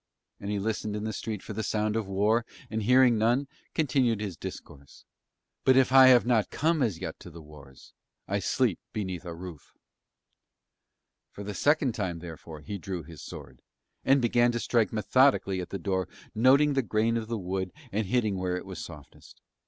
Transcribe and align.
And 0.39 0.49
he 0.49 0.57
listened 0.57 0.95
in 0.95 1.03
the 1.03 1.13
street 1.13 1.43
for 1.43 1.53
the 1.53 1.61
sound 1.61 1.95
of 1.95 2.07
war 2.07 2.43
and, 2.71 2.81
hearing 2.81 3.19
none, 3.19 3.47
continued 3.75 4.19
his 4.19 4.35
discourse. 4.35 5.05
"But 5.63 5.77
if 5.77 5.91
I 5.91 6.07
have 6.07 6.25
not 6.25 6.49
come 6.49 6.81
as 6.81 6.97
yet 6.99 7.19
to 7.19 7.29
the 7.29 7.39
wars 7.39 7.93
I 8.27 8.39
sleep 8.39 8.79
beneath 8.93 9.25
a 9.25 9.35
roof." 9.35 9.73
For 11.29 11.43
the 11.43 11.53
second 11.53 11.91
time 11.93 12.17
therefore 12.17 12.61
he 12.61 12.79
drew 12.79 13.03
his 13.03 13.21
sword, 13.21 13.61
and 14.03 14.23
began 14.23 14.51
to 14.53 14.59
strike 14.59 14.91
methodically 14.91 15.61
at 15.61 15.69
the 15.69 15.77
door, 15.77 16.07
noting 16.33 16.73
the 16.73 16.81
grain 16.81 17.15
in 17.15 17.27
the 17.27 17.37
wood 17.37 17.71
and 17.91 18.07
hitting 18.07 18.39
where 18.39 18.57
it 18.57 18.65
was 18.65 18.83
softest. 18.83 19.39